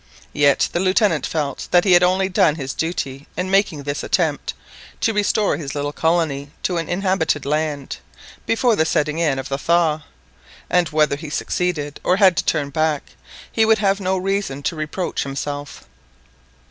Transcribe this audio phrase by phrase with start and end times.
[0.33, 4.55] Yet the Lieutenant felt that he had only done his duty in making this attempt
[5.01, 7.97] to restore his little colony to an inhabited land,
[8.47, 10.01] before the setting in of the thaw,
[10.71, 13.11] and whether he succeeded or had to turn back
[13.51, 15.83] he would have no reason to reproach himself.